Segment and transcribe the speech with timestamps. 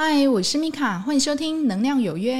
[0.00, 2.36] 嗨，我是米卡，欢迎收听《能量有约》。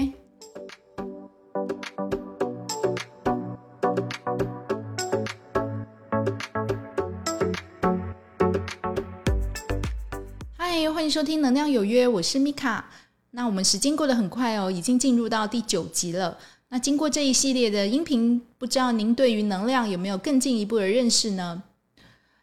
[10.57, 12.89] 嗨，欢迎收听《能量有约》，我是米卡。
[13.33, 16.39] 那我们时间过得很快哦，已经进入到第九集了。
[16.69, 21.65] 那经过这一系列的音频，不知道您对于能量有没有更进一步的认识呢？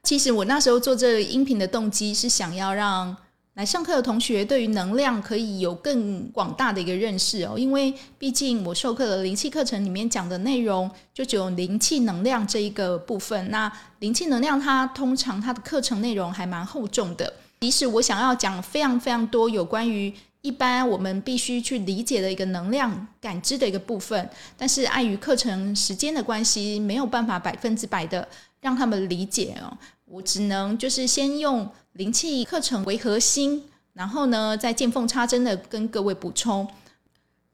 [0.04, 3.16] 其实我那时候做这个音频的动机是想要让。
[3.56, 13.50] 来上课的同学对于能量可以有更广大的一个认识哦，因为毕竟我授课的灵气课程里面讲的内容就只有灵气能量这一个部分。
[13.50, 28.28] 那灵气能量它通常它的课程内容还蛮厚重的，即使我想要讲非常非常多有关于一般我们必须去理解的一个能量感知的一个部分，但是碍于课程时间的关系，没有办法百分之百的
[28.60, 29.78] 让他们理解哦。
[30.04, 31.66] 我只能就是先用。
[31.96, 33.64] 灵气课程为核心，
[33.94, 36.68] 然后呢，再见缝插针的跟各位补充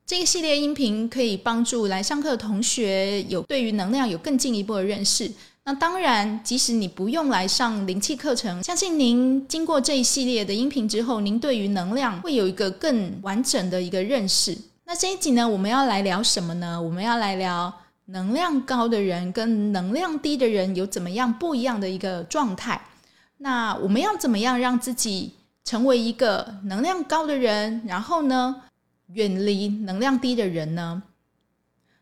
[0.04, 5.32] 这个系列音频，可以帮助来上课的同学有对于能量有更进一步的认识。
[5.64, 14.58] 那当然，即使你不用来上灵气课程，相信您经过这一系列的音频之后，您对于能量会有一个更完整的一个认识。
[14.86, 16.82] 那这一集呢，我们要来聊什么呢？
[16.82, 17.72] 我们要来聊
[18.06, 22.82] 能量高的人跟能量低的人有怎么样不一样的一个状态。
[23.44, 28.64] 那我们要怎么样让自己成为一个能量高的人，然后呢，
[29.08, 31.02] 远离能量低的人呢？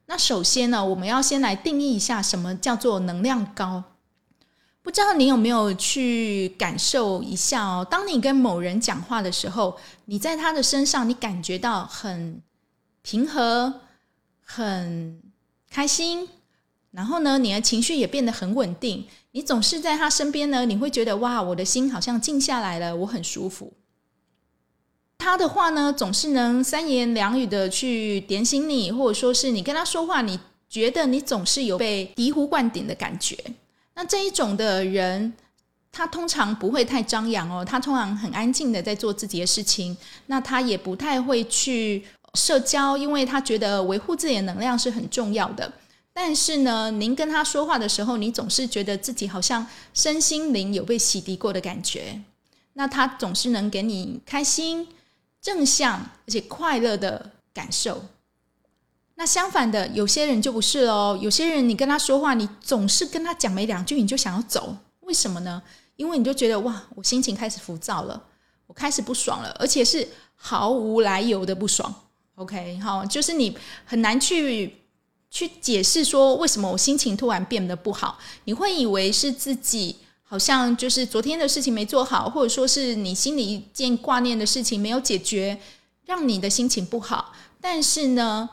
[0.07, 3.83] 那首先呢，我们要先来定义一下什么叫做能量高。
[4.81, 7.87] 不知道你有没有去感受一下哦？
[7.89, 12.41] 当你跟某人讲话的时候，你在他的身上，你感觉到很
[13.01, 13.81] 平和、
[14.43, 15.21] 很
[15.69, 16.27] 开心，
[16.91, 19.05] 然后呢，你的情绪也变得很稳定。
[19.31, 23.71] 你总是在他身边呢，你会觉得哇，我的心好像静下来了，我很舒服。
[25.17, 33.37] 他的话呢，总是能三言两语的去点醒你，或者说是你跟他说话，你觉得你总是有被醍醐灌顶的感觉。
[33.93, 35.33] 那这一种的人，
[35.91, 39.95] 他通常不会太张扬哦，他通常很安静的在做自己的事情。
[40.27, 42.03] 那他也不太会去
[42.33, 45.71] 社交，因为他觉得维护自己的能量是很重要的。
[46.21, 52.21] 但是呢，您跟他说话的时候，你总是觉得自己好像身心灵有被洗涤过的感觉。
[52.73, 54.85] 那他总是能给你开心、
[55.41, 58.03] 正向而且快乐的感受。
[59.15, 61.17] 那相反的，有些人就不是喽。
[61.21, 64.75] 有些人你跟他说话，你总是跟他讲没两句，你就想要走。
[64.99, 65.63] 为什么呢？
[65.95, 68.21] 因为你就觉得哇，我心情开始浮躁了，
[68.67, 71.95] 我开始不爽了，而且是毫无来由的不爽。
[72.35, 74.78] OK，好，就是你很难去。
[75.31, 78.17] 去解释说为什么我心情突然变得不好？
[78.45, 85.59] 你会以为是自己好像就是昨天的事情没做好，或者说是你心里一件挂念的事情没有解决，
[86.05, 87.33] 让你的心情不好。
[87.61, 88.49] 但是呢，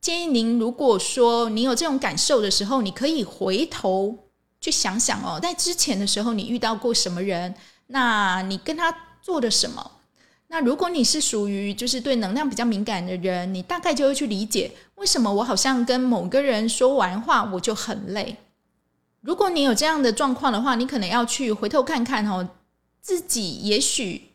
[0.00, 4.16] 建议您如果说你有这种感受的时候，你可以回头
[4.60, 7.54] 去想想哦，在之前的时候你遇到过什么人？
[7.88, 9.90] 那你跟他做的什么？
[10.50, 18.36] 那如果你是属于就是对能量比较敏感的人，你大概就会去理解为什么我好像跟某个人说完话我就很累。
[19.20, 22.48] 如果你有这样的状况的话，你可能要去回头看看哦，
[23.02, 24.30] 自己也许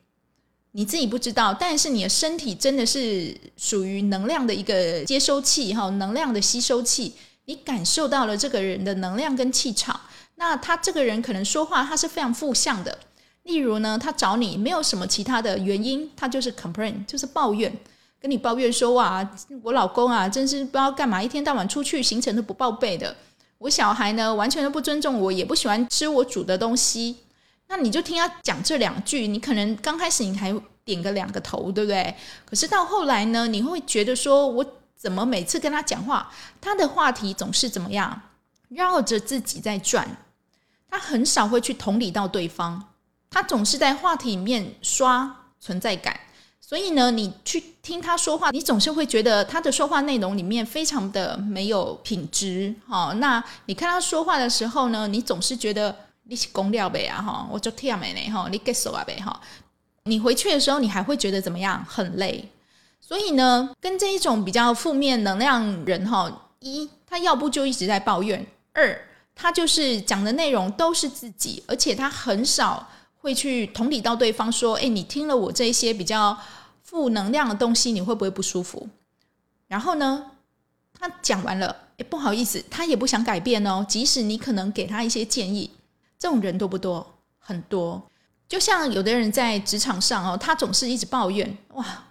[0.73, 7.13] 你自己不知道，但是你的身体真的是属于能量的一个接收器哈，能量的吸收器，
[7.45, 9.99] 你感受到了这个人的能量跟气场，
[10.35, 12.99] 那他这个人可能说话他是非常负向的。
[13.43, 17.71] 例如呢，他找你没有什么其他的原因，他就是 complain，就是抱怨，
[18.19, 19.29] 跟你抱怨说哇，
[19.61, 23.15] 我老公啊，真是不知道干嘛，一天到晚出去行程都不报备的。
[23.57, 27.17] 我小孩呢，完全都不尊重我，也不喜欢吃我煮的东西。
[27.67, 30.53] 那你就听他讲这两句，你可能刚开始你还
[30.85, 32.15] 点个两个头，对不对？
[32.45, 34.65] 可是到后来呢，你会觉得说，我
[34.95, 36.31] 怎么每次跟他讲话，
[36.61, 38.21] 他的话题总是怎么样，
[38.69, 40.07] 绕着自己在转，
[40.89, 42.89] 他很少会去同理到对方。
[43.33, 46.19] 他总是在话题里面刷存在感，
[46.61, 52.75] 所以呢，你去听他说话，你总是会觉得他的说话内容里面非常的没有品质。
[52.87, 59.41] 哈，那你看他说话的时候呢，你总是觉得你是公料呗啊，哈，我就听没呢，哈，你 get 手啊呗，哈，
[60.03, 61.83] 你回去的时候，你还会觉得怎么样？
[61.89, 62.47] 很累。
[63.01, 72.87] 所以呢，跟这一种比较负面能量人哈，一他要不就一直在抱怨，二他就是讲的内容都是自己，而且他很少。
[73.23, 76.37] 会去同理到对方说：“哎，你听了我这一些比较
[76.81, 78.89] 负能量的东西，你会不会不舒服？”
[79.69, 80.31] 然后呢，
[80.99, 83.85] 他讲完了，哎，不好意思，他也不想改变哦。
[83.87, 85.71] 即使你可能给他一些建议，
[86.19, 87.15] 这种人多不多？
[87.39, 88.09] 很多。
[88.49, 92.03] 就像有的人在职场上哦，他总是一直抱怨，哇，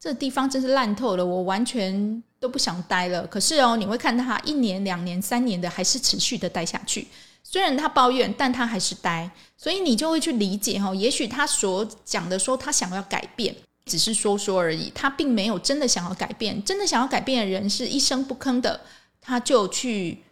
[0.00, 3.26] 这地方真是烂透了，我完全都不想待了。
[3.26, 7.06] 可是哦，你会看他一年、两年、三年的，还是持续的待下去。
[7.52, 9.30] 虽然他抱怨，但他还是呆。
[9.56, 13.54] 所以你就会去理解哈，也许他所讲的说他想要改变，
[13.86, 16.64] 只是说说而已，他并没有真的想要改变。
[16.64, 18.80] 真的想要改变的人是一声不吭的，
[19.20, 20.24] 他就去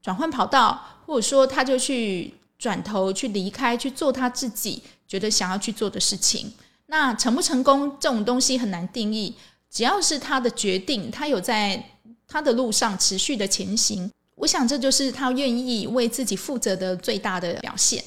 [0.00, 2.34] 转换跑道，或者说他就去。
[2.58, 6.50] 转头去离开，去做他自己觉得想要去做的事情。
[6.86, 9.34] 那成不成功这种东西很难定义，
[9.70, 11.90] 只要是他的决定，他有在
[12.26, 18.02] 他的路上持续的前行，我想这就是他愿意为自己负责的最大的表现。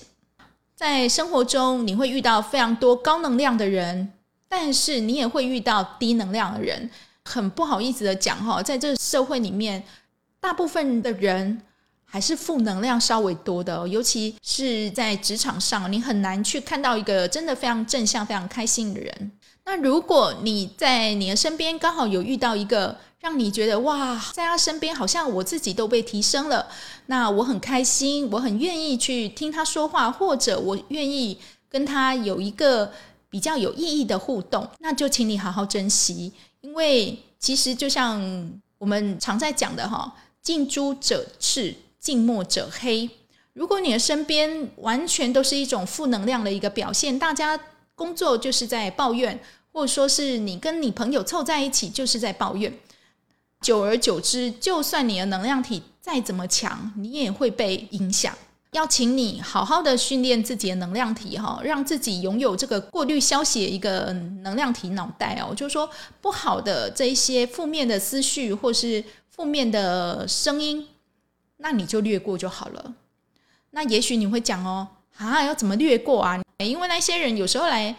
[0.75, 4.11] 在生活中，你会遇到非常多高能量的人，
[4.47, 6.89] 但是你也会遇到低能量的人。
[7.25, 9.83] 很不好意思的讲哈，在这社会里面，
[10.39, 11.61] 大部分的人。
[12.11, 19.31] 还是负能量稍微多的，尤其是在职场上，你很难去看到一个真的非常正向、非常开心的人。
[19.65, 26.67] 那如果你在你的身边刚好有遇到一个让你觉得哇，在他身边好像我自己都被提升了，
[27.05, 31.37] 那我很开心，我很愿意去听他说话，或者我愿意
[31.69, 32.91] 跟他有一个
[33.29, 41.75] 比较有意义的互动，那就请你好好珍惜，因为其实就像我们常在讲的哈，近朱者赤。
[41.99, 43.09] 近墨者黑。
[43.51, 47.59] 如果你的身边完全都是一种负能量的一个表现，大家
[47.99, 49.37] 工作就是在抱怨，
[49.73, 52.73] 或者说是你跟你朋友凑在一起就是在抱怨，
[53.59, 58.33] 久而久之，就算你的能量体再怎么强，你也会被影响。
[58.71, 64.13] 要请你好好的训练自己的能量体哈，让自己拥有这个过滤消息的一个
[64.43, 65.89] 能量体脑袋哦，就是说
[66.21, 70.87] 不好的这一些负面的思绪或是负面的声音。
[71.57, 72.93] 那你就略过就好了。
[73.71, 74.87] 那也许你会讲哦，
[75.17, 76.39] 啊，要怎么略过啊？
[76.65, 77.95] 因为那些人有时候来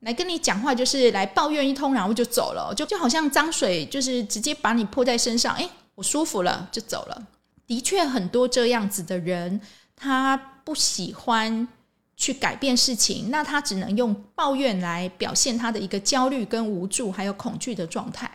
[0.00, 7.26] 来跟你讲话，就是来抱怨一通，然后就走了，就就好像脏水，就是直接把你泼在身上，哎，我舒服了就走了。
[7.66, 9.60] 的确，很多这样子的人，
[9.94, 11.68] 他不喜欢
[12.16, 18.30] 去改变事情，那他只能用抱怨来表现他的一个焦虑、跟无助，还有恐惧的状态。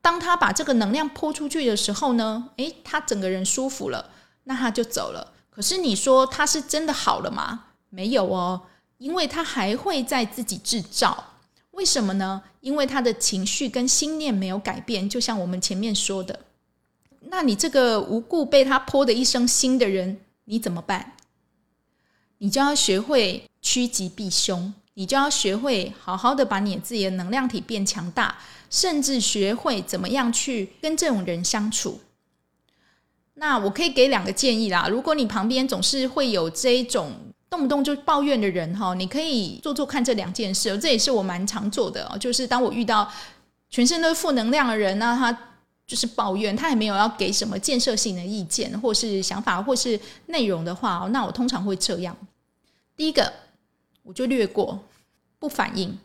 [0.00, 4.10] 当他把这个能量泼出去的时候呢，诶，他整个人舒服了。
[4.44, 5.34] 那他就走了。
[5.50, 7.64] 可是你说他是真的好了吗？
[7.90, 8.62] 没有哦，
[8.98, 11.32] 因为他还会在自己制造。
[11.70, 12.42] 为什么呢？
[12.60, 15.08] 因为他的情绪跟心念没有改变。
[15.08, 16.38] 就像我们前面说的，
[17.20, 21.14] 那你这个无故被他泼的一身腥的人，你怎么办？
[22.38, 28.36] 你就要学会趋吉避凶，你就要学会好好的把你自己的能量体变强大，
[28.68, 32.00] 甚至学会怎么样去跟这种人相处。
[33.34, 34.88] 那我可以给两个建议啦。
[34.88, 37.12] 如果你旁边总是会有这一种
[37.50, 40.76] 动不动就抱怨的人哈，你可以做做看这两件事。
[40.78, 43.10] 这也是我蛮常做的，就是当我遇到
[43.70, 45.32] 全身都是负能量的人，呢他
[45.86, 52.16] 就是抱怨，他也没有要给什么建设性的意见或是想法或是内容的话，那我通常会这样：
[52.96, 53.32] 第一个，
[54.02, 54.78] 我就略过，
[55.38, 55.98] 不反应，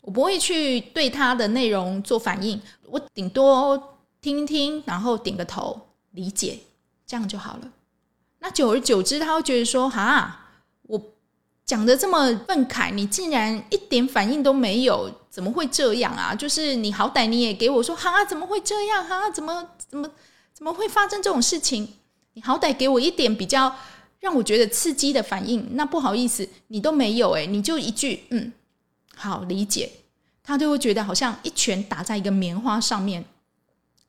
[0.00, 5.80] 我不会去对他的内容做反应，我顶多听听，然后点个头。
[6.12, 6.58] 理解，
[7.06, 7.70] 这样就好了。
[8.38, 10.45] 那久而久之，他会觉得说：“哈，
[11.66, 16.32] 讲的这么愤慨，你竟然一点反应都没有，怎么会这样啊？
[16.32, 19.04] 就是你好歹你也给我说，哈，怎么会这样？
[19.04, 20.08] 哈，怎么怎么
[20.54, 21.88] 怎么会发生这种事情？
[22.34, 23.74] 你好歹给我一点比较
[24.20, 25.74] 让我觉得刺激的反应。
[25.74, 28.52] 那不好意思，你都没有，诶，你就一句嗯，
[29.16, 29.90] 好理解，
[30.44, 33.24] 他就会觉得好像一拳打在一个棉花上面。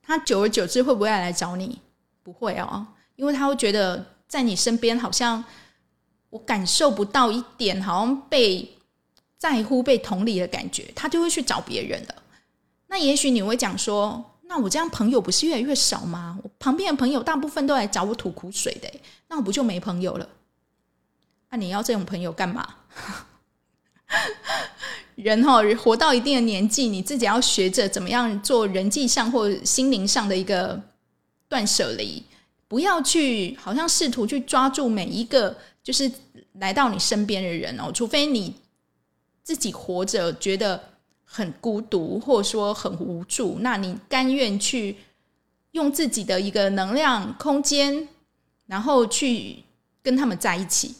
[0.00, 1.80] 他久而久之会不会来找你？
[2.22, 2.86] 不会哦，
[3.16, 5.44] 因为他会觉得在你身边好像
[6.30, 8.76] 我感受不到一点好像被
[9.36, 12.14] 在乎、被同理的感觉，他就会去找别人了。
[12.88, 16.38] 那也许你会讲说：“那我这样朋友不是越来越少吗？
[16.42, 18.90] 我旁边的朋友大部分都来找我吐苦水的，
[19.28, 20.28] 那我不就没朋友了？
[21.50, 22.76] 那你要这种朋友干嘛？
[25.16, 30.80] 人哈，活到一定的年纪，你自己要学着怎么样做人际上或心灵上的一个。”
[31.50, 32.22] 断舍离，
[32.68, 35.56] 不要去好像试图去抓住每一个
[35.88, 36.12] 就是
[36.60, 38.54] 来到你身边的人哦，除非你
[39.42, 40.78] 自己活着觉得
[41.24, 44.98] 很孤独，或者说很无助，那你甘愿去
[45.70, 48.06] 用自己的一个能量空间，
[48.66, 49.64] 然后去
[50.02, 50.94] 跟他们在一起。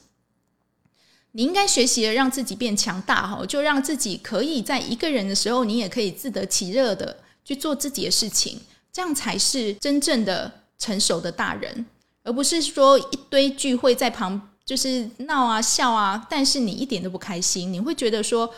[1.32, 7.14] 你应该学习的让自己变强大哈，就让自己可以在一个人的时候，你也可以自得其乐的
[7.44, 8.58] 去做自己的事情。
[8.90, 11.84] 这样才是真正的成熟的大人，
[12.22, 18.50] 而不是说一堆聚会在旁就是闹啊笑啊，但是你一点都不开心，你会觉得说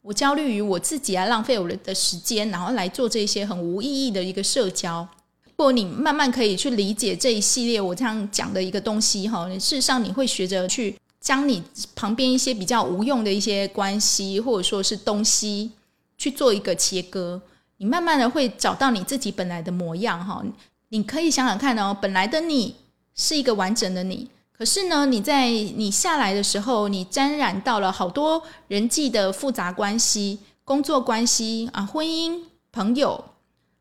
[0.00, 5.06] 我焦虑于我自己啊，浪费我的时间，然后来做这些很无意义的一个社交。
[5.44, 11.62] 如果你慢慢可以去理解这一系列我这样讲的一个东西哈，事实上你会学着去将你
[11.94, 15.70] 旁边一些比较无用的一些关系或者说是东西
[16.16, 17.38] 去做一个切割，
[17.76, 20.42] 你慢慢的会找到你自己本来的模样哈。
[20.88, 22.74] 你可以想想看哦，本来的你
[23.14, 24.30] 是一个完整的你。
[24.58, 32.40] 可是呢，你在你下来的时候，你沾染到了好多人际的复杂关系、工作关系啊、婚姻、
[32.72, 33.24] 朋友，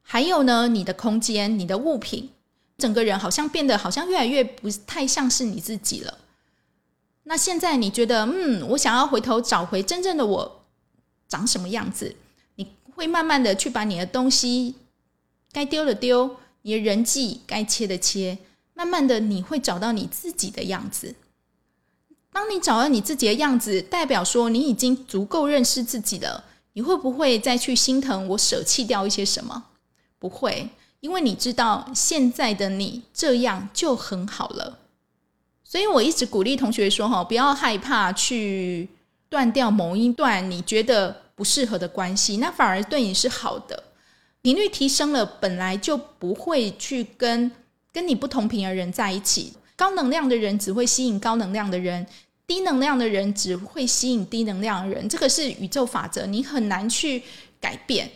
[0.04, 2.30] 还有呢，你的空间、你的物品，
[2.78, 6.20] 整个人好像变得好像越来越不太像是你自己了。
[7.24, 10.62] 那现在你觉得，嗯，我想要回头找回真正的我
[11.28, 12.16] 长什么样子？
[12.54, 14.76] 你会慢慢的去把你的东西
[15.52, 18.38] 该丢的丢，你的人际该切的切。
[18.78, 21.16] 慢慢的，你会找到你自己的样子。
[22.32, 26.44] 当你找到你自己的样子，代表说你已经足够认识自己了。
[26.74, 29.66] 你会不会再去心疼我舍弃掉一些什么？
[30.20, 30.70] 不会，
[31.00, 34.78] 因为你知道现在的你这样就很好了。
[35.64, 38.88] 所以我一直鼓励同学说：哈，不要害怕去
[39.28, 43.86] 断掉某一段你觉得不适合的关系，那反而对你是好的。
[44.44, 47.52] 频率提升了，本来就不会去跟。
[47.98, 52.06] 跟你不同频的人在一起，高能量的人只会吸引高能量的人，
[52.46, 55.10] 低能量的人只会吸引低能量的人。
[55.10, 57.24] 这个是宇宙法则，你很难去
[57.60, 58.08] 改变。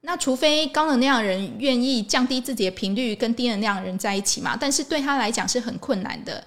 [0.00, 4.56] 那除非高能量的人愿意降低自己的频率，跟低能量的人在一起嘛？
[4.58, 6.42] 但是对他来讲是很困难的，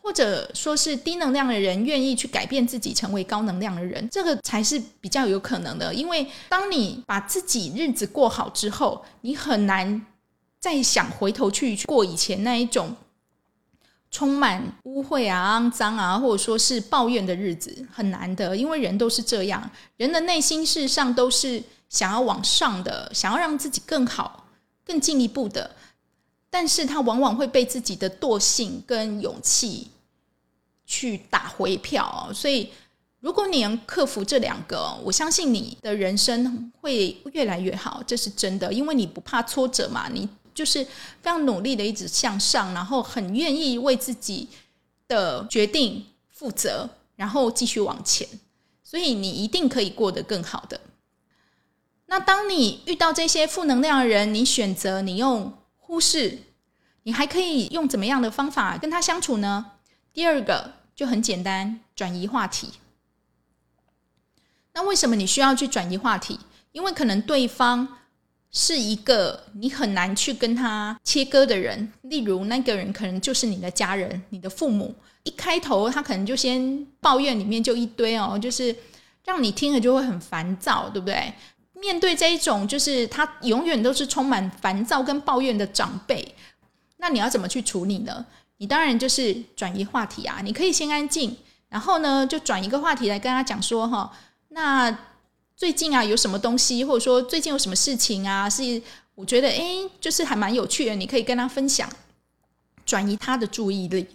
[0.00, 5.92] 或者说是低能量的人愿意去改变自己，成为高能量的人，这个才是比较有可能的。
[5.92, 10.06] 因为当你把自己日子过好之后，你很难。
[10.66, 12.92] 再想回头去过以前那一种
[14.10, 18.56] 充满污秽啊、肮脏啊，或者说是抱怨的日子，很难的。
[18.56, 24.48] 因为人都是这样，人的内心事实上都是想要往上的，想要让自己更好、
[24.84, 25.70] 更进一步的。
[26.50, 29.92] 但是他往往会被自己的惰性跟勇气
[30.84, 32.28] 去打回票。
[32.34, 32.72] 所以，
[33.20, 38.72] 如果你能克服这两个，我相信你的人生会越来越好，这是真的。
[38.72, 40.28] 因为你不怕挫折嘛，你。
[40.56, 40.82] 就是
[41.20, 44.48] 非常努力的一直向上，然后很愿意为自己
[45.06, 48.26] 的决定负责，然后继续往前，
[48.82, 50.80] 所以你一定可以过得更好的。
[52.06, 56.38] 那当你遇到这些负能量的人，你选择你用忽视，
[57.02, 59.72] 你还可以用怎么样的方法跟他相处呢？
[60.14, 62.70] 第二个就很简单，转移话题。
[64.72, 66.40] 那为什么你需要去转移话题？
[66.72, 67.98] 因为可能对方。
[68.58, 74.94] 是一个你很难去跟他切割的人，例如那个人可能就是你的家人、你的父母。
[75.24, 78.74] 一开头他可能就先抱怨，里面就一堆哦，就是
[79.26, 81.30] 让你听了就会很烦躁，对不对？
[81.74, 86.34] 面对这一种就是他永远都是充满烦躁跟抱怨的长辈，
[86.96, 88.24] 那你要怎么去处理呢？
[88.56, 91.36] 你当然就是转移话题啊，你可以先安静，
[91.68, 94.10] 然后呢就转一个话题来跟他讲说哈，
[94.48, 94.98] 那。
[95.56, 98.48] 最近啊，有什么东西，或者说最近有什么事情啊？
[98.48, 98.80] 是
[99.14, 101.90] 我觉得，哎，就是还蛮有趣的，你可以跟他分享，
[102.84, 104.06] 转移他的注意力。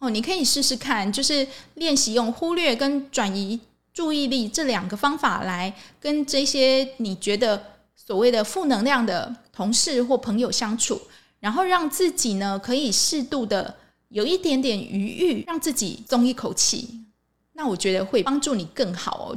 [0.00, 3.60] 哦，你可以试试看，就是练习用忽略跟转移
[3.92, 7.62] 注意力这两个方法来跟这些你觉得
[7.94, 11.00] 所谓的负能量的同事或朋友相处，
[11.38, 13.76] 然后让自己呢可以适度的
[14.08, 17.04] 有一点点余裕，让自己松一口气。
[17.52, 19.36] 那我觉得会帮助你更好哦。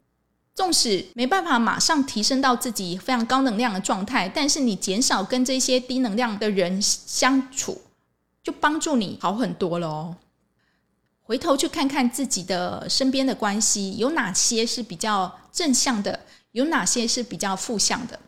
[0.56, 7.82] 纵使没办法马上提升到自己非常高能量的状态，但是你减少跟这些低能量的人相处，
[8.44, 10.16] 就帮助你好很多了哦。
[11.24, 16.20] 回头去看看自己的身边的关系，有哪些是比较正向的，
[16.52, 18.20] 有哪些是比较负向的。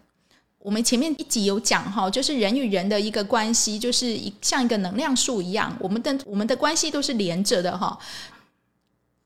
[0.58, 8.00] 我们前面一集有讲哈，就是人与人的一个关系，就是一像一个能量树一样，我们的我们的关系都是连着的哈。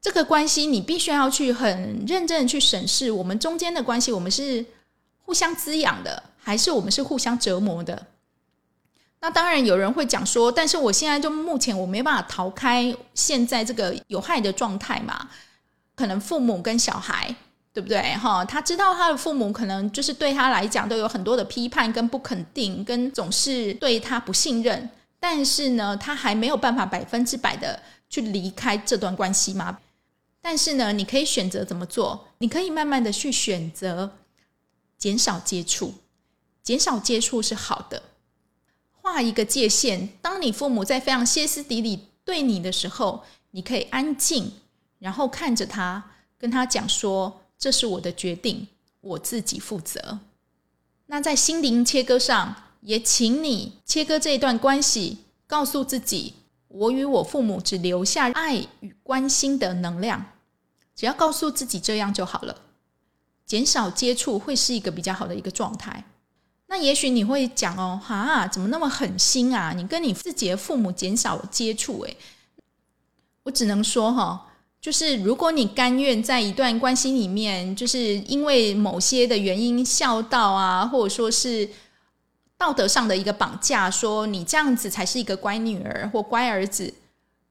[0.01, 4.65] 这个关系，你必须要去很认真的去审视，我们中间的关系，我们是
[5.25, 8.07] 互相滋养的，还是我们是互相折磨的？
[9.21, 15.29] 那当然有人会讲说，但是我现在就目前我没办法逃开现在这个有害的状态嘛？
[15.95, 17.35] 可能父母跟小孩，
[17.73, 18.01] 对不对？
[18.15, 24.89] 哈，他知道他的父母可能就是对他来讲都有很多的批判跟不肯定，跟总是对他不信任，
[25.19, 27.77] 但是呢，他还没有办法百分之百的
[28.09, 29.77] 去离开这段关系吗？
[30.41, 32.27] 但是呢，你可以选择怎么做？
[32.37, 34.17] 你可以慢慢的去选择
[34.97, 35.93] 减少接触，
[36.63, 38.03] 减少接触是好的。
[38.91, 44.51] 画一个界限，当你父母在非常歇斯底里对你的时候，你可以安静，
[44.99, 48.67] 然后看着他，跟他讲说：“这是我的决定，
[49.01, 50.19] 我自己负责。”
[51.07, 55.17] 那在心灵切割上，也请你切割这一段关系，
[55.47, 56.35] 告诉自己
[56.69, 60.25] ：“我与我父母只留下爱与关心的能量。”
[60.95, 62.55] 只要告诉自己这样就好了，
[63.45, 66.03] 减少接触会是一个比较好的一个状态。
[66.67, 69.71] 那也许你会讲哦，哈，怎么那么狠心啊？
[69.71, 72.17] 你跟你自己的父母减少接触，诶，
[73.43, 74.47] 我只能说哈，
[74.81, 81.67] 就是如果你甘愿在一段关系里面，就是因为某些的原因孝道啊，或者说是
[82.59, 86.93] 道德上的一个绑架，说你这样子才是一个乖女儿或乖儿子，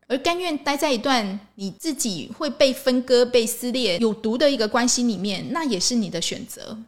[0.06, 6.78] 而甘愿待在一段你自己会被分割、被撕裂、有毒的一个关系里面，那也是你的选择。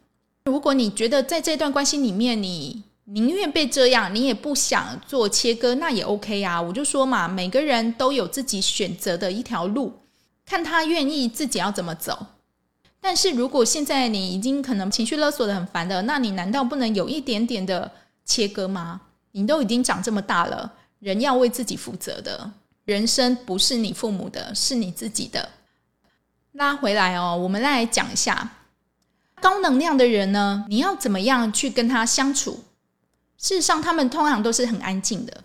[0.45, 6.61] 如果你觉得在这段关系里面，你宁愿被这样，你也不想做切割，那也 OK 啊。
[6.61, 9.91] 我就说嘛，每个人都有自己选择的一条路，
[10.45, 12.27] 看他愿意自己要怎么走。
[13.03, 17.91] 但是如果现在你已经可能情绪勒索的很烦的，那你难道不能有一点点的
[18.25, 19.01] 切割吗？
[19.31, 22.51] 你都已经长这么大了，人要为自己负责的，
[22.85, 25.49] 人生不是你父母的，是你自己的。
[26.53, 28.57] 拉回来哦，我们来讲一下。
[29.39, 30.65] 高能量的人呢？
[30.67, 32.65] 你要怎么样去跟他相处？
[33.37, 35.43] 事实上，他们通常都是很安静的，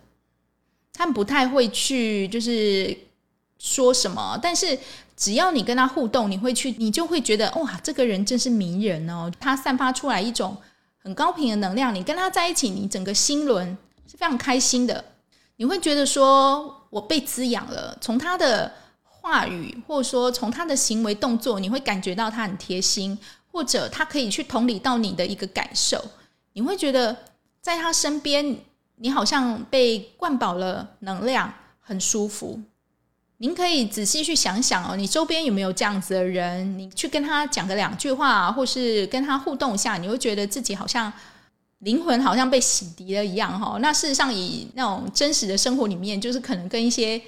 [0.92, 2.94] 他们不太会去就是
[3.58, 4.38] 说什么。
[4.42, 4.78] 但是
[5.16, 9.32] 只要你跟他互动，你会去，你就会觉得哇，这个人真是迷人哦！
[9.40, 10.54] 他散发出来一种
[11.06, 13.78] 很高频的能量，你跟他在一起，你整个心轮
[14.10, 15.04] 是非常开心的。
[15.54, 18.72] 你会觉得说我被滋养了，从他的
[19.04, 23.16] 话语或者说从他的行为动作，你会感觉到他很贴心。
[23.52, 26.04] 或者他可以去同理到你的一个感受，
[26.54, 27.16] 你会觉得
[27.62, 28.58] 在他身边，
[28.96, 32.60] 你好像被灌饱了能量，很舒服。
[33.38, 36.78] 您可以仔细去想想哦，你周边有没有这样子的人？
[36.78, 41.12] 你去跟他讲个两句话，或是跟他互动一下，你会觉得自己好像
[41.80, 43.78] 灵魂好像被洗涤了一样哈。
[43.80, 47.20] 那事实上，以那种真实的生活里面，就是可能跟一些。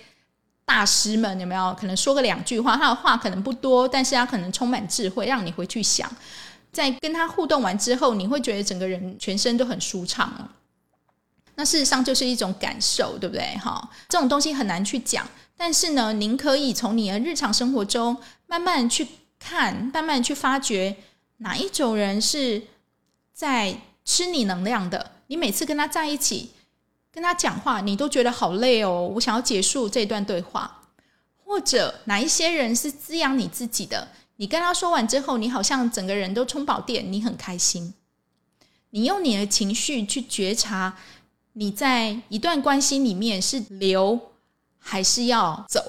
[0.64, 2.76] 大师们有没有可能说个两句话？
[2.76, 6.06] 他的话可能不多，但是他可能充满智慧，让你回去想。
[6.70, 10.30] 在跟他互动完之后，你会觉得整个人全身都很舒畅
[11.54, 13.56] 那事实上就是一种感受，对不对？
[13.56, 15.26] 哈，这种东西很难去讲。
[15.58, 18.16] 但是呢，您可以从你的日常生活中
[18.46, 19.06] 慢慢去
[19.38, 20.96] 看，慢慢去发掘
[21.36, 22.62] 哪一种人是
[23.34, 25.10] 在吃你能量的。
[25.26, 26.52] 你每次跟他在一起。
[27.10, 29.10] 跟他讲话，你都觉得好累哦。
[29.14, 30.82] 我想要结束这段对话，
[31.42, 34.06] 或者哪一些人是滋养你自己的？
[34.36, 37.92] 你跟他说完之后，你好像整个人都充饱电，你很开心。
[38.90, 40.96] 你用你的情绪去觉察，
[41.54, 44.20] 你在一段关系里面是留
[44.78, 45.80] 还是要走？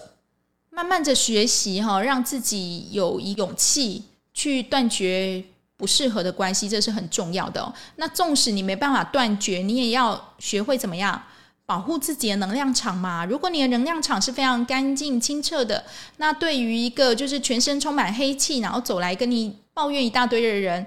[0.70, 5.44] 慢慢的学习哈，让自己有勇气去断绝。
[5.80, 7.74] 不适合的关系，这是很重要的。
[7.96, 11.24] 那纵使你没办法断绝，你也要学会怎么样
[11.66, 13.24] 保护自己的能量场嘛。
[13.24, 15.86] 如果你的能量场是非常干净清澈的，
[16.18, 20.86] 那对于一个就是全身充满黑气，然后走来跟你抱怨一大堆的人，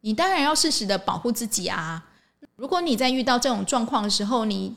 [0.00, 2.02] 你当然要适时的保护自己啊。
[2.56, 4.74] 如果你在遇到这种状况的时候，你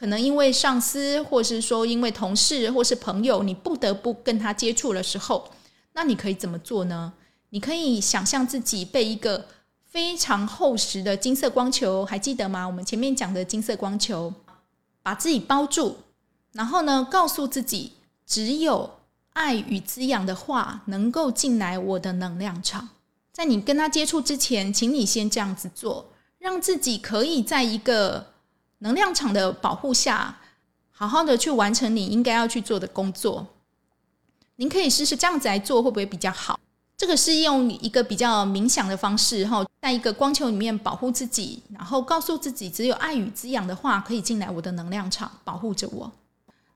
[0.00, 5.50] 可能因为上司，或是说因为同事，或是朋友，你不得不跟他接触的时候，
[5.92, 7.12] 那你可以怎么做呢？
[7.50, 9.44] 你可以想象自己被一个
[9.84, 12.66] 非常厚实的金色光球，还记得吗？
[12.66, 14.32] 我们前面讲的金色光球，
[15.02, 15.98] 把自己包住，
[16.52, 17.92] 然后呢，告诉自己，
[18.26, 18.90] 只有
[19.34, 22.88] 爱与滋养的话能够进来我的能量场。
[23.30, 28.29] 在你跟他接触之前，请你先这样子做，让自己可以在一个
[28.80, 30.38] 能量场的保护下，
[30.90, 33.46] 好好的去完成你应该要去做的工作。
[34.56, 36.60] 您可以试试这样子来做，会不会比较好？
[36.96, 46.12] 这个是用一个比较冥想的方式，哈，在一个光球里面保护自己，然后告诉自己，只有爱与滋养的话可以进来我的能量场，保护着我。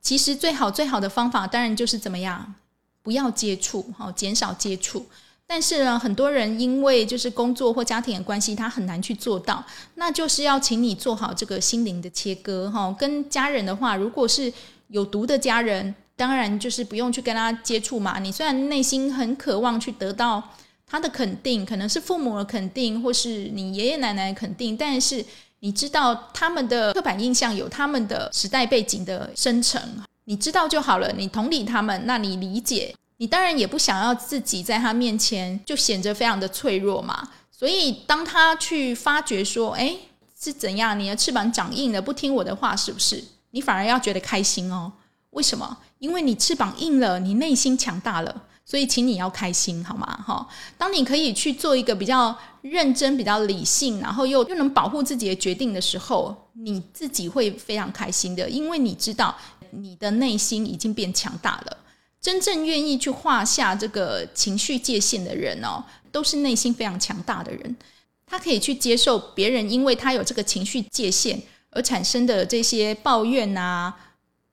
[0.00, 2.54] 其实最好最好的方法，当然就是怎么样，
[3.02, 5.06] 不要接触，哈，减少接触。
[5.46, 9.64] 但是呢，很多人因为就是工作或家庭的关系，他很难去做到。
[9.96, 12.94] 那就是要请你做好这个心灵的切割，哈。
[12.98, 14.52] 跟家人的话，如果是
[14.88, 15.94] 有毒的家人。
[16.16, 18.20] 当然，就是不用去跟他接触嘛。
[18.20, 20.40] 你虽然内心很渴望去得到
[20.86, 25.24] 他的肯定，可能是父母的肯定，或是你爷爷奶奶的肯定，但是
[25.58, 29.82] 你知道他们的刻板印象有他们的时代背景的生成，
[30.26, 31.10] 你知道就好了。
[31.16, 37.26] 你同理他们，那你理解，你当然也不想要自己在他面前就显得非常的脆弱嘛。
[37.50, 39.96] 所以当他去发觉说，哎，
[40.38, 41.00] 是怎样？
[41.00, 43.24] 你的翅膀长硬了，不听我的话，是不是？
[43.52, 44.92] 你反而要觉得开心哦。
[45.30, 45.78] 为什么？
[46.00, 50.06] 因为你翅膀硬了，你内心强大了，所以请你要开心，好吗？
[50.26, 59.34] 哈，当你可以去做一个比较认真、比较理性，然后又又能保护自己的决定的时候，你自己会非常开心的，因为你知道
[59.70, 61.78] 你的内心已经变强大了。
[62.24, 67.76] 真正愿意去画下这个情绪界限的人哦，都是内心非常强大的人。
[68.24, 73.94] 他可以去接受别人因为他有这个情绪界限而产生的这些抱怨啊、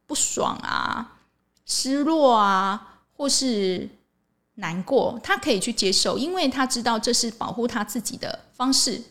[0.06, 1.18] 不爽啊、
[1.66, 3.88] 失落啊，或是
[4.56, 9.02] 难过，他可以去接受，因为他知道这是保护他自己的方式，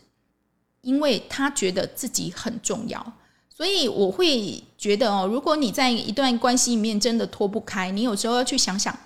[0.81, 3.13] 因为他觉得自己很重要。
[3.61, 8.97] 所以我会觉得哦，如果你在一段关系里面真的脱不开，你有时候要去想想，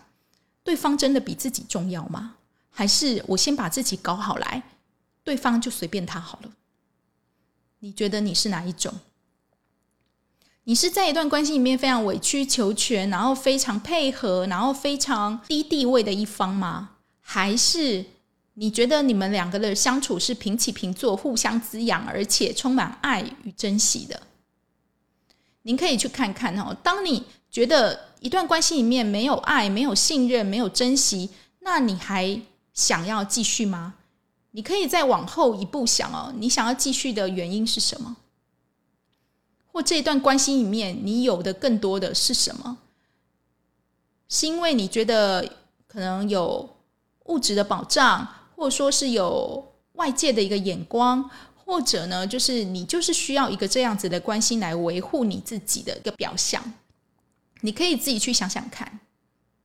[0.64, 2.36] 对方真的比自己重要吗？
[2.70, 4.64] 还是我先把自己搞好来，
[5.26, 6.52] 对方就随便他好了？
[7.80, 8.94] 你觉得你是哪一种？
[10.64, 16.92] 你是在一段关系里面非常委曲求全，然后非常配合，然后非常低地位的一方吗？
[17.20, 18.06] 还是
[18.54, 24.22] 你觉得你们两个的相处是平起平坐、互相滋养，而且充满爱与珍惜的？
[25.66, 26.76] 您可以去看看哦。
[26.84, 32.40] 当你觉得一段关系里面没有爱、没有信任、没有珍惜，那你还
[32.74, 33.96] 想要继续吗？
[34.52, 38.16] 你可以再往后一步想哦，你想要继续的原因是什么？
[39.72, 42.78] 或这一段关系里面你有的更多的是什么？
[44.30, 45.50] 是因为你觉得
[45.88, 46.70] 可能有
[47.26, 51.30] 物质的保障，或者说是有外界的一个眼光？
[51.66, 56.64] 或者呢，就是你就是需要一个这样子的关系来维护你自己的一个表象。
[57.62, 59.00] 你可以自己去想想看。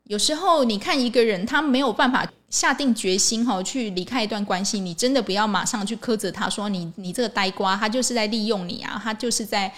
[0.05, 9.73] 有时候你看一个人，他没有办法下定决心哈去离开一段关系，你真的不要马上去苛责他说你你这个呆瓜，他就是在利用你啊，他就是在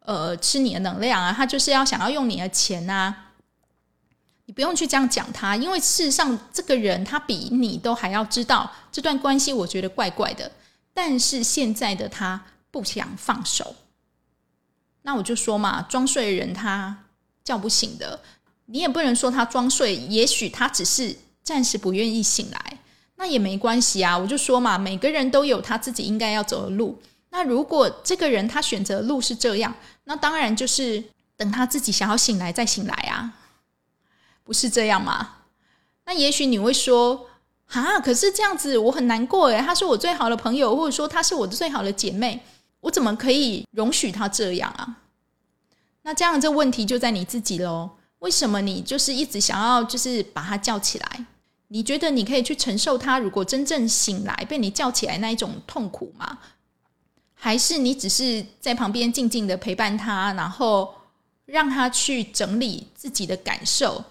[0.00, 3.32] 呃吃你的能量啊，他就是要想要用你的钱啊。
[4.46, 10.50] 你不用去这样讲他，因为事实上这个人他比你都还要知道这段关系，我觉得怪怪的。
[10.98, 13.76] 但是现在的他不想放手，
[15.02, 17.04] 那我就说嘛，装睡的人他
[17.44, 18.22] 叫不醒的，
[18.64, 22.78] 你也不能说他装睡，也许他只是暂时不愿意醒来，
[23.16, 24.16] 那也没关系啊。
[24.16, 26.98] 我就说嘛，每个人都有他自己应该要走的路。
[27.28, 31.04] 那如果这个人他选择的路是这样，那当然就是
[31.36, 33.34] 等他自己想要醒来再醒来啊，
[34.42, 35.42] 不是这样吗？
[36.06, 37.28] 那也许你会说。
[37.68, 38.00] 啊！
[38.00, 42.42] 可是这样子我很难过诶，她是我最好的朋友，或者说她是我的最好的姐妹，
[42.80, 44.96] 我怎么可以容许她这样啊？
[46.02, 47.90] 那这样这问题就在你自己喽。
[48.20, 51.26] 为什么你就是一直想要就是把她叫起来？
[51.68, 56.38] 你觉得你可以去承受她如果真正醒来被你叫起来那一种痛苦吗？
[57.34, 60.94] 还是你只是在旁边静静的陪伴她，然后
[61.44, 64.02] 让她去整理自己的感受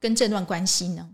[0.00, 1.08] 跟这段关系呢？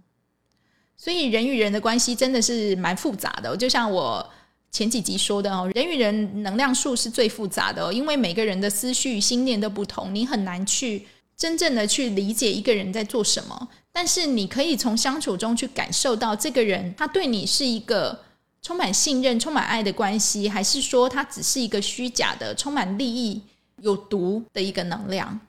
[0.98, 4.28] 所以人与人的关系真的是蛮复杂的，就像我
[4.72, 11.06] 前几集说的哦，人与人能量数是最复杂的，因为每个人的思绪、心念都不同，你很难去
[11.36, 13.68] 真正的去理解一个人在做什么。
[13.92, 18.20] 但是你可以从相处中去感受到这个人他对你是一个
[18.60, 23.40] 充满信任、充满爱的关系，还是说他只是一个虚假的、充满利益、
[23.80, 25.40] 有毒的一个能量。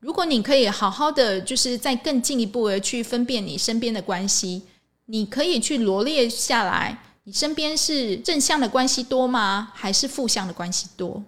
[0.00, 4.62] 如果你可以好好的，就是在更进一步的去分辨你身边的关系。
[5.10, 9.72] 你可以去罗列下来，你身边是正向的关系多吗？
[9.74, 11.20] 还是负向的关系多？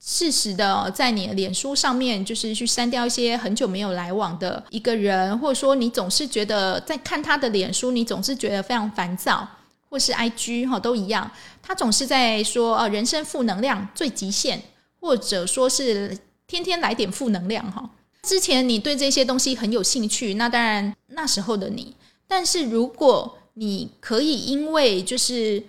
[0.00, 9.48] 适时的在你的脸书上面，就是去删掉一些很久没有来往的一个人，或者说你总是觉得在看他的脸书，你总是觉得非常烦躁，
[9.90, 11.28] 或是 IG 哈都一样，
[11.60, 14.62] 他总是在说呃人生负能量最极限，
[15.00, 17.90] 或者说是天天来点负能量哈。
[18.22, 21.92] 之前你对这些东西很有兴趣，那当然那时候的你。
[22.36, 25.62] 但是如果你可以因为就是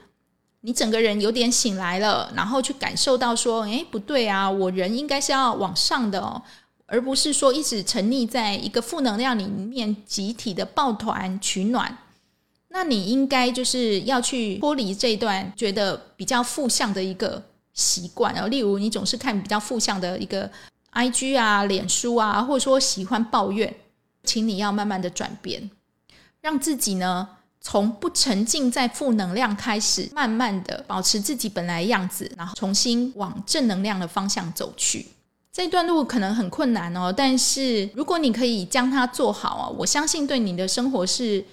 [0.62, 6.42] 你整个人有点醒来了，然后去感受到说，哎，不对啊，我人应该是要往上的哦，
[6.88, 11.96] 而不是说一直沉溺在一个负能量里面，集体的抱团取暖。
[12.70, 17.40] 那你应该就是要去脱离这段觉得比较负向的一个
[17.74, 20.50] 习惯哦，例如你总是看比较负向的一个
[20.90, 23.72] I G 啊、脸书啊，或者说喜欢抱怨，
[24.24, 25.70] 请你要慢慢的转变。
[26.46, 27.28] 让自己呢，
[27.60, 35.08] 从不沉浸在负能量开始，慢慢的保持自己本来样子，然后重新往正能量的方向走去。
[35.52, 41.44] 这段路可能很困难哦，但是如果你可以将它做好啊，我相信对你的生活是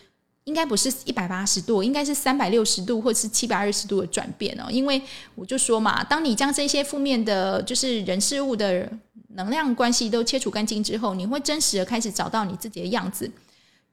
[0.45, 4.67] 应该不是一百八十度，应该是三百六十度或是七百二十度的转变哦。
[4.69, 5.01] 因为
[5.35, 8.87] 我就说嘛，当你将这些负面的，就是人事物的
[9.29, 13.31] 能量关系都切除干净之后，你会真实的开始找到你自己的样子。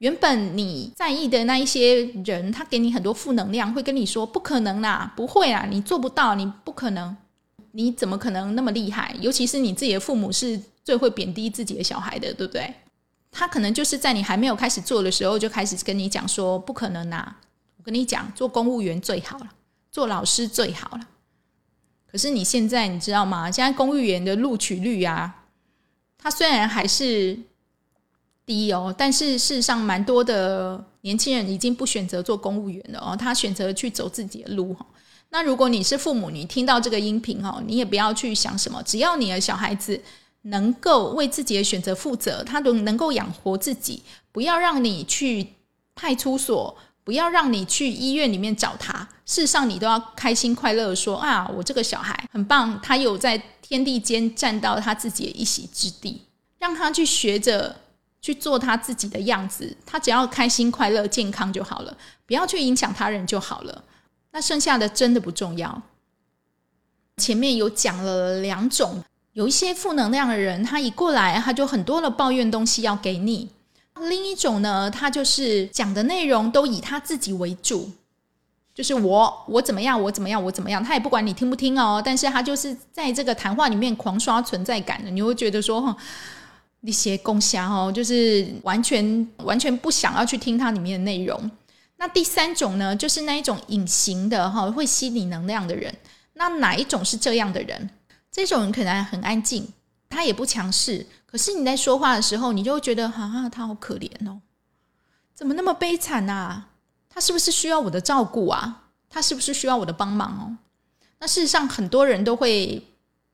[0.00, 7.14] 原本你在意的那一些人，他给你很多负能量，会跟你说不可能啦，不会啊，你做不到，你不可能，
[7.72, 9.14] 你怎么可能那么厉害？
[9.20, 12.72] 尤其是你自己的父母是最会贬低自己的小孩的，对不对？
[13.30, 17.36] 他可能就是在你还没有开始做的时候，就开始跟你讲说不可能啦。
[17.76, 19.50] 我跟你讲，做公务员最好了，
[19.92, 21.08] 做老师最好了。
[22.10, 23.50] 可是你现在你知道吗？
[23.50, 25.44] 现在公务员的录取率啊，
[26.16, 27.38] 它虽然还是。
[28.50, 34.84] 低哦，但是事实上，蛮多的年轻人已经不选择做公务员了哦，他选择去走自己的路哈。
[35.28, 40.02] 那如果你是父母，你听到这个音频哦，你也不要去想什么，只要你的小孩子
[40.42, 45.46] 能够为自己的选择负责，他都能够养活自己，不要让你去
[45.94, 49.08] 派出所，不要让你去医院里面找他。
[49.24, 56.22] 事实上，你都要开心快乐说啊，我这个小孩很棒，他有在天地间占到他自己的一席之地，
[56.58, 57.76] 让他去学着。
[58.22, 63.84] 去做他自己的样子，他只要开心、快乐、健康就好了，不要去影响他人就好了。
[64.32, 65.82] 那剩下的真的不重要。
[67.16, 69.02] 前面有讲了两种，
[69.32, 73.48] 有一些负能量的人，他一过来他就很多的抱怨东西要给你；
[74.08, 77.90] 另一种呢，他就是讲的内容都以他自己为主，
[78.74, 85.96] 就是我我怎么样，我怎么样，我怎么样，他也不管你听不听哦，但是他就是在这个谈话里面狂刷存在感的，你会觉得说。
[86.82, 91.50] 一些共享哦，就是完全完全不想要去听它里面的内容。
[91.96, 95.94] 那第三种呢，就是那一种隐形的哈，会吸你能量的人。
[96.32, 97.90] 那哪一种是这样的人？
[98.32, 99.68] 这种人可能很安静，
[100.08, 104.40] 他也不强势，可是你在说话的时候，你就会觉得啊，他好可怜哦，
[105.34, 106.68] 怎么那么悲惨啊？
[107.10, 108.84] 他是不是需要我的照顾啊？
[109.10, 110.56] 他是不是需要我的帮忙哦？
[111.18, 112.82] 那事实上，很多人都会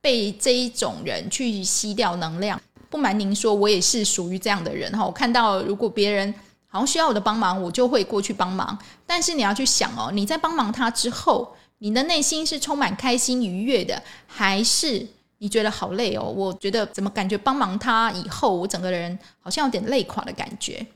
[0.01, 2.61] 被这一种人去吸掉能量。
[2.97, 5.05] 不瞒您说，我也是属于这样的人哈。
[5.05, 6.33] 我看到如果别人
[6.67, 8.77] 好像需要我的帮忙，我就会过去帮忙。
[9.07, 15.07] 但是你要去想哦，你在帮忙他之后，你的内心是充满开心愉悦的，还是
[15.37, 16.23] 你觉得好累哦？
[16.23, 20.87] 我觉得怎么感觉帮忙他以后，我整个人好像有点累垮的感觉。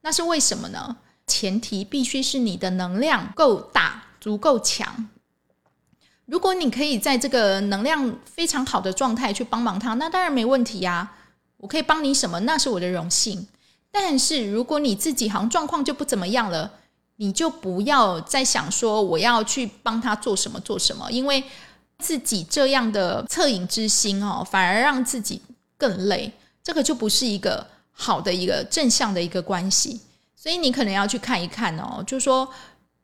[0.00, 0.96] 那是为什么呢？
[1.28, 5.08] 前提必须是你的能量够大，足够强。
[6.26, 11.14] 如果你可以在这个能量非常好的状态去帮忙他，那当然没问题呀。
[11.58, 12.40] 我可以帮你什么？
[12.40, 13.46] 那是我的荣幸。
[13.90, 16.70] 但是如果你自己好像状况就不怎么样了，
[17.16, 21.42] 你就不要再想说我要去帮他做什么做什么，因为
[21.98, 25.40] 自己这样的恻隐之心哦，反而让自己
[25.76, 26.30] 更累。
[26.62, 30.00] 这个就不是一个好的一个正向的一个关系。
[30.36, 32.46] 所以你可能要去看一看哦，就是说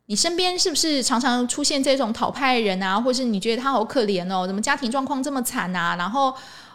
[0.06, 6.32] 你身边是不是常常出现这种讨派人啊，或是你觉得他好可怜哦，怎么家庭状况这么惨啊，然后。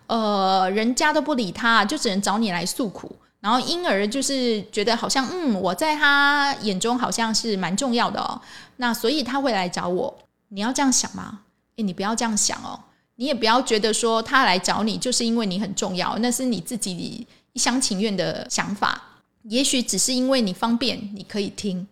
[0.10, 8.42] 呃，人家都不理他，就只能找你来诉苦，然后因而就是觉得好像，嗯，我在他眼中好像是蛮重要的哦，
[8.78, 10.18] 那所以他会来找我。
[10.48, 11.42] 你要这样想吗？
[11.76, 12.80] 诶，你不要这样想哦，
[13.18, 19.00] 你也不要觉得说他来找你就是因为你很重要，那是你自己一厢情愿的想法。
[19.44, 21.88] 也许只是因为你方便，你可以听。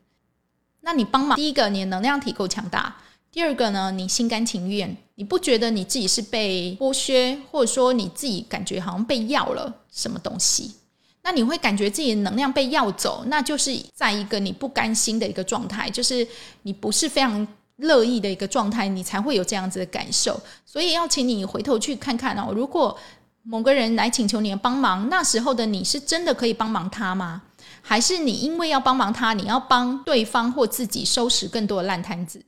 [0.81, 2.95] 那你帮忙，第一个，你的能量体够强大。
[3.31, 10.75] 第二个呢，你心甘情愿，你不觉得你自己是被剥削，或者说你自己感觉好像被要了什么东西？
[11.23, 16.25] 那你会感觉自己的能量被要走，那就是在一个你不甘心的一个状态，就是
[16.61, 17.45] 你不是非常
[17.77, 20.39] 乐意的一个状态，你才会有这样子的感受。
[20.67, 22.95] 所以要请你回头去看看哦，如果
[23.41, 27.41] 某个人来请求你的帮忙，那时候的你是真的可以帮忙他吗？
[27.81, 32.39] 还是你因为要帮忙他，你要帮对方或自己收拾更多的烂摊子？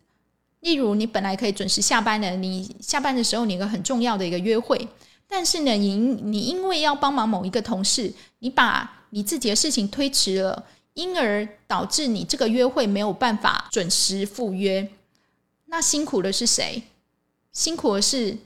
[0.61, 4.87] 例如，你本来可以准时下班的，你下班的时候你有个很重要的一个约会，
[5.27, 14.89] 但是呢，你你因为要帮忙某一个同事，你把你自己的事情推迟了，因而导致你这个约会没有办法准时赴约。
[15.67, 16.83] 那辛苦的是谁？
[17.53, 18.37] 辛苦的是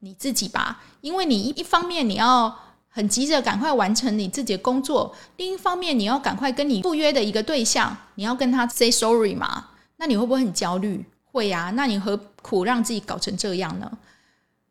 [0.00, 2.54] 你自己吧，因为你一方面你要
[2.88, 9.70] 很急着赶快完成你自己的工作，另一方面你要赶快跟你赴约的一个对象，你要跟他 say sorry 嘛？
[9.96, 11.04] 那你会不会很焦虑？
[11.32, 13.90] 会呀，那你何苦让自己搞成这样呢？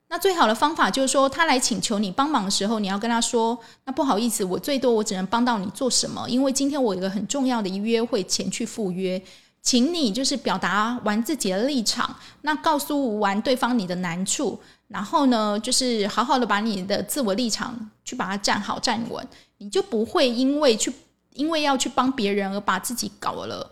[0.08, 6.30] 那最好的方法就是说，他来请求你帮忙的时候，你要跟他说：“那不好意思，我最多我只能帮到你做什么？
[6.30, 9.22] 因为今天我有一个很重要的约会前去赴约，
[9.62, 19.26] 请你就是表达完自己的立场，那告诉完对方你的难处，然后呢，就是好好的把你的自我立场去把它站好站稳，
[19.60, 20.94] 你就不会因为去
[21.34, 23.72] 因为要去帮别人而把自己搞了。”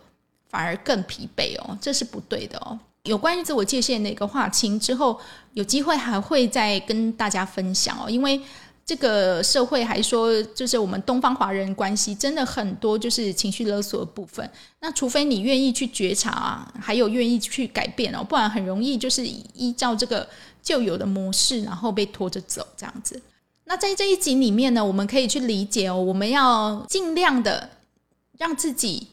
[0.50, 2.78] 反而更疲惫哦，这是不对的哦。
[3.04, 5.18] 有关于自我界限的一个划清之后，
[5.54, 8.10] 有机会还会再跟大家分享哦。
[8.10, 8.38] 因为
[8.84, 14.48] 这个社会还说，就是我们东方华人关系真的很多就是情绪勒索的部分。
[14.80, 20.28] 那除非你愿意去觉察，啊还有愿意去改变哦，不然很容易就是依照这个
[20.62, 23.22] 旧有的模式，然后被拖着走这样子。
[23.64, 27.70] 那在这一集里面呢，我们可以去理解哦，我们要尽量的
[28.36, 29.06] 让自己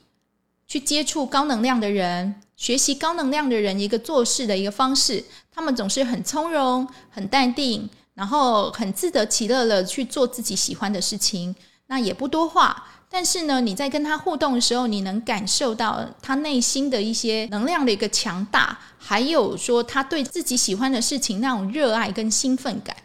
[0.68, 5.24] 去接触高能量的人，学习高能量的人一个做事的一个方式。
[5.52, 7.90] 他们总是很从容、很淡定。
[8.18, 12.88] 然后很自得其乐的去做自己喜欢的事情，那也不多话。
[13.12, 22.98] 但是呢，你在跟他互动的时候，你能感受到他内心的一些能量的一个强大，还有说他对自己喜欢的事情那种热爱跟兴奋感，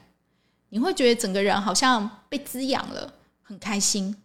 [0.70, 4.16] 你会觉得整个人好像被滋养了，很开心。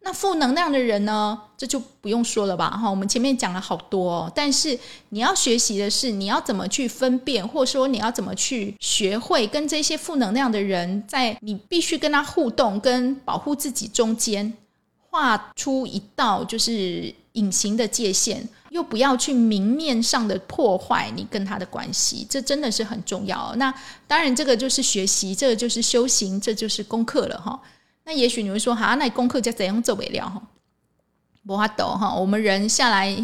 [0.00, 1.38] 那负能量的人呢？
[1.56, 14.54] 这就不用说了吧，哈，我们前面讲了好多，哦，但是你要学习的是，你要怎么去分辨，或者说你要怎么去学会跟这些负能量的人，在你必须跟他互动、跟保护自己中间，
[15.10, 23.52] 画出一道就是隐形的界限，又不要去明面上的破坏你跟他的关系，这真的是很重要。
[23.56, 23.74] 那
[24.06, 27.60] 当然，这个就是学习，这个就是修行，这就是功课了，哈。
[28.08, 30.40] 那也许你会说，哈，那功课就怎样做不了哈？
[31.46, 33.14] 不法抖哈，我们人下来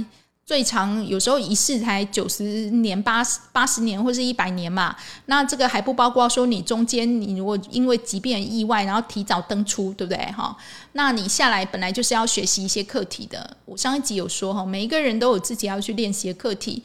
[0.45, 4.95] 最长有时候一世才九十年、八十八十年或是一百年嘛。
[5.25, 10.55] 那这个还不包括说你中间你如果因为疾病意外，然后提早登出，对不对哈？
[10.93, 13.57] 那你下来本来就是要学习一些课题的。
[13.65, 16.85] 我上一集有说哈，每一个人都有自己要去练习的课题。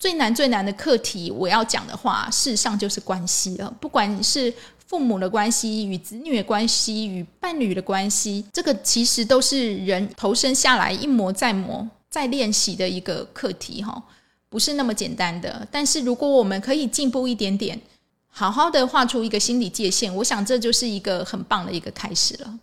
[0.00, 4.52] 最难最难的课题，我要讲的话，事实上就是关系了，不管是。
[4.86, 14.00] 父母的关系与子女的关系与伴侣的关系，这个其实都是人投身下来一磨再磨再练习的一个课题哈，
[14.48, 15.66] 不是那么简单的。
[15.72, 17.80] 但是如果我们可以进步一点点，
[18.28, 22.58] 好好的画出一个心理界限，我想这就是一个很棒的一个开始了。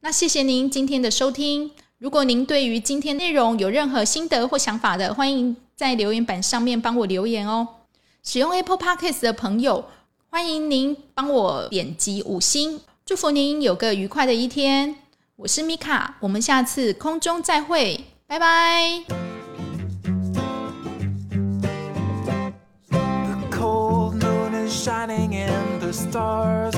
[0.00, 1.70] 那谢谢您今天的收听。
[1.96, 7.66] 如果您对于今天内容有任何心得或想法的，欢迎在留言板上面帮我留言哦。
[8.22, 9.86] 使用 Apple Podcast 的朋友。
[10.30, 14.94] 欢迎您帮我点击五星，祝福您有个愉快的一天。
[15.36, 19.04] 我是米卡，我们下次空中再会，拜拜。
[26.10, 26.77] to